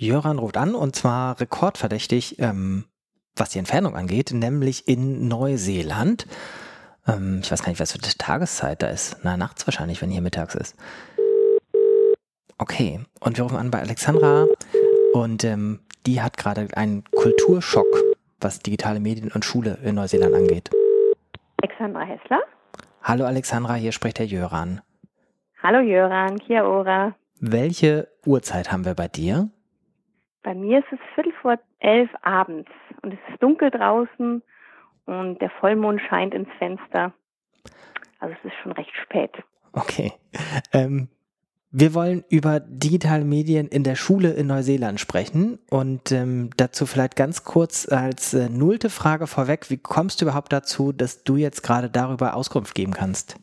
[0.00, 2.84] Jöran ruft an und zwar rekordverdächtig, ähm,
[3.34, 6.28] was die Entfernung angeht, nämlich in Neuseeland.
[7.08, 9.16] Ähm, ich weiß gar nicht, was für eine Tageszeit da ist.
[9.24, 10.76] Na, nachts wahrscheinlich, wenn hier mittags ist.
[12.58, 14.46] Okay, und wir rufen an bei Alexandra
[15.14, 17.86] und ähm, die hat gerade einen Kulturschock,
[18.40, 20.70] was digitale Medien und Schule in Neuseeland angeht.
[21.60, 22.40] Alexandra Hessler.
[23.02, 24.80] Hallo Alexandra, hier spricht der Jöran.
[25.60, 27.16] Hallo Jöran, Kia Ora.
[27.40, 29.50] Welche Uhrzeit haben wir bei dir?
[30.48, 32.70] Bei mir ist es Viertel vor elf abends
[33.02, 34.42] und es ist dunkel draußen
[35.04, 37.12] und der Vollmond scheint ins Fenster.
[38.18, 39.30] Also es ist schon recht spät.
[39.74, 40.10] Okay.
[40.72, 41.08] Ähm,
[41.70, 47.16] wir wollen über digitale Medien in der Schule in Neuseeland sprechen und ähm, dazu vielleicht
[47.16, 51.60] ganz kurz als äh, nullte Frage vorweg, wie kommst du überhaupt dazu, dass du jetzt
[51.60, 53.38] gerade darüber Auskunft geben kannst?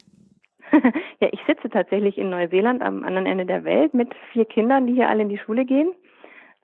[1.20, 4.94] ja, ich sitze tatsächlich in Neuseeland am anderen Ende der Welt mit vier Kindern, die
[4.94, 5.92] hier alle in die Schule gehen.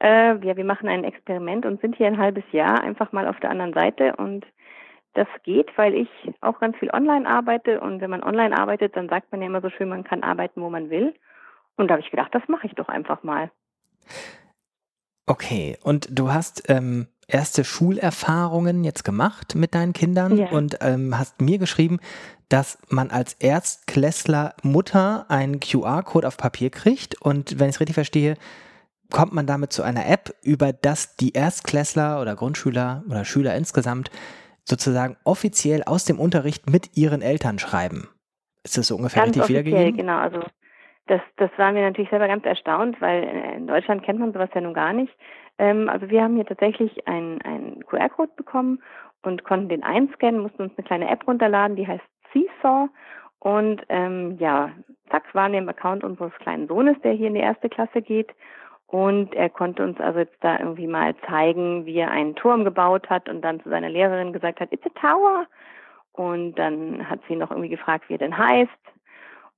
[0.01, 3.39] Äh, ja, wir machen ein Experiment und sind hier ein halbes Jahr einfach mal auf
[3.39, 4.45] der anderen Seite und
[5.13, 9.09] das geht, weil ich auch ganz viel online arbeite und wenn man online arbeitet, dann
[9.09, 11.13] sagt man ja immer so schön, man kann arbeiten, wo man will.
[11.75, 13.51] Und da habe ich gedacht, das mache ich doch einfach mal.
[15.27, 20.49] Okay, und du hast ähm, erste Schulerfahrungen jetzt gemacht mit deinen Kindern ja.
[20.49, 21.99] und ähm, hast mir geschrieben,
[22.49, 27.95] dass man als Erstklässler Mutter einen QR-Code auf Papier kriegt und wenn ich es richtig
[27.95, 28.35] verstehe,
[29.11, 34.09] kommt man damit zu einer App, über das die Erstklässler oder Grundschüler oder Schüler insgesamt
[34.63, 38.09] sozusagen offiziell aus dem Unterricht mit ihren Eltern schreiben.
[38.63, 39.97] Ist das so ungefähr ganz richtig wiedergegeben?
[39.97, 40.39] Genau, also
[41.07, 43.23] das, das waren wir natürlich selber ganz erstaunt, weil
[43.57, 45.13] in Deutschland kennt man sowas ja nun gar nicht.
[45.57, 48.81] Ähm, also wir haben hier tatsächlich einen, einen QR-Code bekommen
[49.23, 52.03] und konnten den einscannen, mussten uns eine kleine App runterladen, die heißt
[52.33, 52.89] Seesaw.
[53.39, 54.71] Und ähm, ja,
[55.09, 58.29] zack, waren wir im Account unseres kleinen Sohnes, der hier in die erste Klasse geht.
[58.91, 63.09] Und er konnte uns also jetzt da irgendwie mal zeigen, wie er einen Turm gebaut
[63.09, 65.47] hat und dann zu seiner Lehrerin gesagt hat, it's a tower.
[66.11, 68.69] Und dann hat sie noch irgendwie gefragt, wie er denn heißt.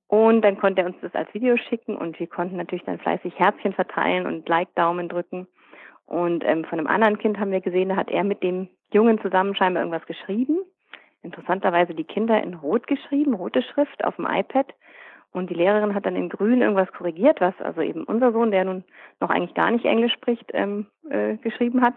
[0.06, 3.36] Und dann konnte er uns das als Video schicken und wir konnten natürlich dann fleißig
[3.36, 5.48] Herzchen verteilen und Like-Daumen drücken.
[6.06, 9.20] Und ähm, von einem anderen Kind haben wir gesehen, da hat er mit dem Jungen
[9.20, 10.58] zusammen scheinbar irgendwas geschrieben.
[11.22, 14.72] Interessanterweise die Kinder in Rot geschrieben, rote Schrift auf dem iPad.
[15.34, 18.64] Und die Lehrerin hat dann in Grün irgendwas korrigiert, was also eben unser Sohn, der
[18.64, 18.84] nun
[19.20, 21.96] noch eigentlich gar nicht Englisch spricht, ähm, äh, geschrieben hat.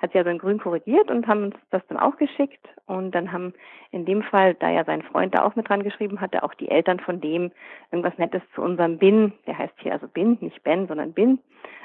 [0.00, 2.66] Hat sie also in Grün korrigiert und haben uns das dann auch geschickt.
[2.86, 3.54] Und dann haben
[3.92, 6.72] in dem Fall, da ja sein Freund da auch mit dran geschrieben hatte, auch die
[6.72, 7.52] Eltern von dem
[7.92, 11.38] irgendwas Nettes zu unserem Bin, der heißt hier also Bin, nicht Ben, sondern Bin,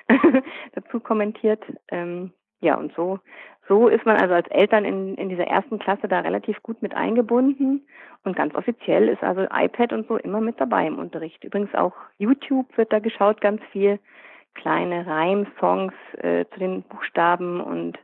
[0.74, 1.64] dazu kommentiert.
[1.92, 3.20] Ähm, ja, und so,
[3.68, 6.96] so ist man also als Eltern in, in dieser ersten Klasse da relativ gut mit
[6.96, 7.86] eingebunden.
[8.24, 11.44] Und ganz offiziell ist also iPad und so immer mit dabei im Unterricht.
[11.44, 14.00] Übrigens auch YouTube wird da geschaut, ganz viel
[14.56, 18.00] kleine Reimsongs äh, zu den Buchstaben und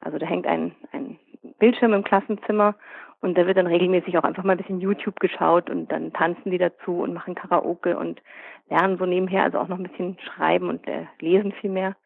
[0.00, 1.18] also da hängt ein, ein
[1.58, 2.76] Bildschirm im Klassenzimmer
[3.20, 6.52] und da wird dann regelmäßig auch einfach mal ein bisschen YouTube geschaut und dann tanzen
[6.52, 8.22] die dazu und machen Karaoke und
[8.70, 11.96] lernen so nebenher, also auch noch ein bisschen schreiben und äh, lesen viel mehr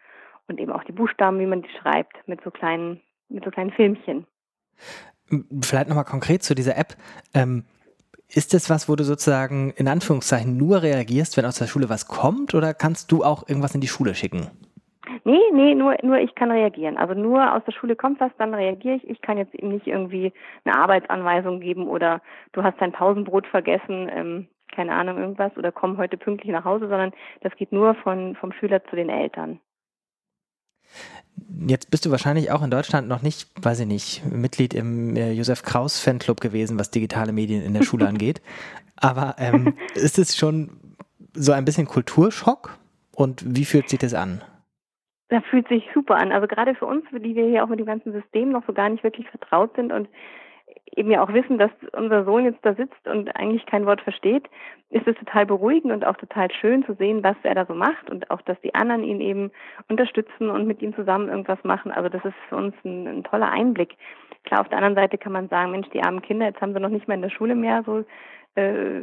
[0.52, 3.72] und eben auch die Buchstaben, wie man die schreibt, mit so kleinen, mit so kleinen
[3.72, 4.26] Filmchen.
[5.62, 6.94] Vielleicht nochmal konkret zu dieser App.
[7.34, 7.64] Ähm,
[8.28, 12.06] ist das was, wo du sozusagen in Anführungszeichen nur reagierst, wenn aus der Schule was
[12.06, 14.50] kommt, oder kannst du auch irgendwas in die Schule schicken?
[15.24, 16.96] Nee, nee, nur, nur ich kann reagieren.
[16.96, 19.08] Also nur aus der Schule kommt was, dann reagiere ich.
[19.08, 20.32] Ich kann jetzt ihm nicht irgendwie
[20.64, 22.20] eine Arbeitsanweisung geben oder
[22.52, 26.88] du hast dein Pausenbrot vergessen, ähm, keine Ahnung, irgendwas, oder komm heute pünktlich nach Hause,
[26.88, 29.60] sondern das geht nur von, vom Schüler zu den Eltern.
[31.66, 35.32] Jetzt bist du wahrscheinlich auch in Deutschland noch nicht, weiß ich nicht, Mitglied im äh,
[35.32, 38.42] Josef Kraus Fanclub gewesen, was digitale Medien in der Schule angeht.
[38.96, 40.70] Aber ähm, ist es schon
[41.32, 42.78] so ein bisschen Kulturschock?
[43.14, 44.42] Und wie fühlt sich das an?
[45.28, 46.32] Das fühlt sich super an.
[46.32, 48.88] Also gerade für uns, die wir hier auch mit dem ganzen System noch so gar
[48.88, 50.08] nicht wirklich vertraut sind und
[50.96, 54.44] eben ja auch wissen, dass unser Sohn jetzt da sitzt und eigentlich kein Wort versteht,
[54.90, 58.10] ist es total beruhigend und auch total schön zu sehen, was er da so macht
[58.10, 59.50] und auch, dass die anderen ihn eben
[59.88, 61.92] unterstützen und mit ihm zusammen irgendwas machen.
[61.92, 63.96] Also das ist für uns ein, ein toller Einblick.
[64.44, 66.80] Klar, auf der anderen Seite kann man sagen, Mensch, die armen Kinder, jetzt haben sie
[66.80, 68.04] noch nicht mal in der Schule mehr so
[68.54, 69.00] äh,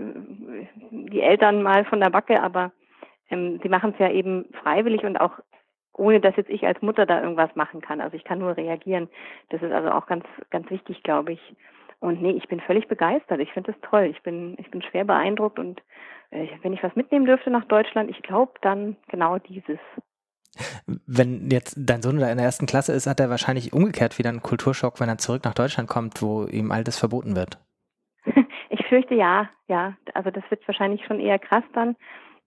[0.91, 2.71] die Eltern mal von der Backe, aber
[3.31, 5.39] ähm, sie machen es ja eben freiwillig und auch
[5.93, 7.99] ohne dass jetzt ich als Mutter da irgendwas machen kann.
[7.99, 9.09] Also ich kann nur reagieren.
[9.49, 11.55] Das ist also auch ganz, ganz wichtig, glaube ich.
[11.99, 13.39] Und nee, ich bin völlig begeistert.
[13.39, 14.05] Ich finde das toll.
[14.05, 15.81] Ich bin, ich bin schwer beeindruckt und
[16.31, 19.79] äh, wenn ich was mitnehmen dürfte nach Deutschland, ich glaube dann genau dieses.
[21.05, 24.41] Wenn jetzt dein Sohn in der ersten Klasse ist, hat er wahrscheinlich umgekehrt wieder einen
[24.41, 27.59] Kulturschock, wenn er zurück nach Deutschland kommt, wo ihm all das verboten wird.
[28.69, 29.95] ich fürchte ja, ja.
[30.13, 31.95] Also das wird wahrscheinlich schon eher krass dann.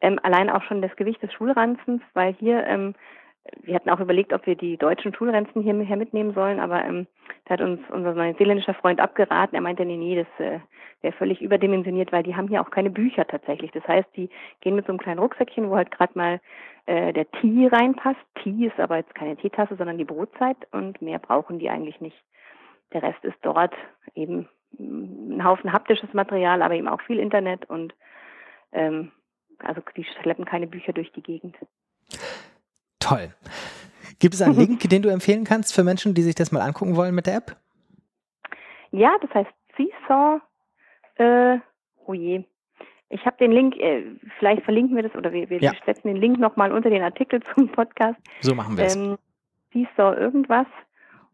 [0.00, 2.94] Ähm, allein auch schon das Gewicht des Schulranzens, weil hier ähm,
[3.62, 7.06] wir hatten auch überlegt, ob wir die deutschen Schulrenzen hier, hier mitnehmen sollen, aber ähm,
[7.44, 9.56] da hat uns unser neuseeländischer Freund abgeraten.
[9.56, 10.60] Er meinte, nee, nee, das äh,
[11.00, 13.72] wäre völlig überdimensioniert, weil die haben hier auch keine Bücher tatsächlich.
[13.72, 14.30] Das heißt, die
[14.60, 16.40] gehen mit so einem kleinen Rucksäckchen, wo halt gerade mal
[16.86, 18.20] äh, der Tee reinpasst.
[18.42, 22.16] Tee ist aber jetzt keine Teetasse, sondern die Brotzeit und mehr brauchen die eigentlich nicht.
[22.92, 23.74] Der Rest ist dort
[24.14, 24.48] eben
[24.78, 27.94] ein Haufen haptisches Material, aber eben auch viel Internet und
[28.72, 29.10] ähm,
[29.58, 31.56] also die schleppen keine Bücher durch die Gegend.
[32.98, 33.34] Toll.
[34.22, 36.94] Gibt es einen Link, den du empfehlen kannst für Menschen, die sich das mal angucken
[36.94, 37.56] wollen mit der App?
[38.92, 40.40] Ja, das heißt Seesaw.
[41.16, 41.58] Äh,
[42.06, 42.44] oh je.
[43.08, 44.04] Ich habe den Link, äh,
[44.38, 45.72] vielleicht verlinken wir das oder wir, wir ja.
[45.84, 48.18] setzen den Link nochmal unter den Artikel zum Podcast.
[48.42, 48.94] So machen wir es.
[48.94, 49.18] Ähm,
[49.72, 50.68] Seesaw irgendwas.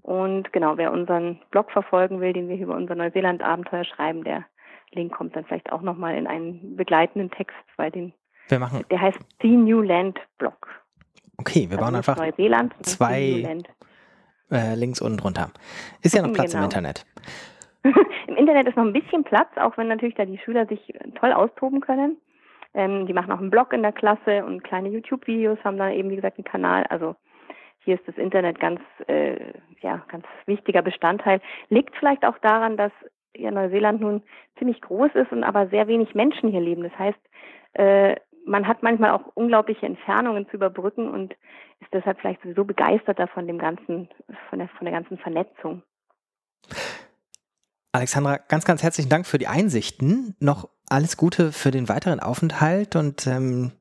[0.00, 4.46] Und genau, wer unseren Blog verfolgen will, den wir über unser Neuseeland-Abenteuer schreiben, der
[4.92, 8.14] Link kommt dann vielleicht auch nochmal in einen begleitenden Text, weil den,
[8.48, 8.82] wir machen.
[8.90, 10.68] der heißt The New Land Blog.
[11.38, 13.46] Okay, wir also bauen einfach Neuseeland zwei
[14.50, 15.50] äh, Links unten drunter.
[16.02, 16.64] Ist ja noch Platz genau.
[16.64, 17.06] im Internet.
[18.26, 21.32] Im Internet ist noch ein bisschen Platz, auch wenn natürlich da die Schüler sich toll
[21.32, 22.18] austoben können.
[22.74, 26.10] Ähm, die machen auch einen Blog in der Klasse und kleine YouTube-Videos, haben da eben,
[26.10, 26.84] wie gesagt, einen Kanal.
[26.84, 27.16] Also
[27.84, 31.40] hier ist das Internet ganz, äh, ja, ganz wichtiger Bestandteil.
[31.70, 32.92] Liegt vielleicht auch daran, dass
[33.34, 34.22] ja Neuseeland nun
[34.58, 36.82] ziemlich groß ist und aber sehr wenig Menschen hier leben.
[36.82, 37.18] Das heißt,
[37.74, 38.16] äh,
[38.48, 41.34] man hat manchmal auch unglaubliche Entfernungen zu überbrücken und
[41.80, 44.08] ist deshalb vielleicht sowieso begeisterter von dem ganzen,
[44.48, 45.82] von der, von der ganzen Vernetzung.
[47.92, 50.34] Alexandra, ganz, ganz herzlichen Dank für die Einsichten.
[50.40, 53.72] Noch alles Gute für den weiteren Aufenthalt und ähm,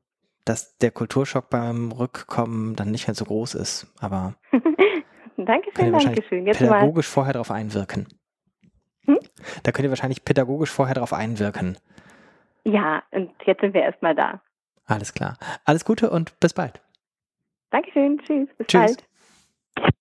[0.45, 3.93] dass der Kulturschock beim Rückkommen dann nicht mehr so groß ist.
[3.99, 4.35] Aber
[5.37, 6.45] Dankeschön, Dankeschön.
[6.45, 7.13] Jetzt pädagogisch mal.
[7.13, 8.07] vorher darauf einwirken.
[9.05, 9.19] Hm?
[9.63, 11.77] Da könnt ihr wahrscheinlich pädagogisch vorher darauf einwirken.
[12.63, 14.41] Ja, und jetzt sind wir erstmal da.
[14.87, 15.37] Alles klar.
[15.65, 16.81] Alles Gute und bis bald.
[17.71, 18.17] Dankeschön.
[18.19, 18.49] Tschüss.
[18.57, 18.81] Bis Tschüss.
[18.81, 19.06] bald.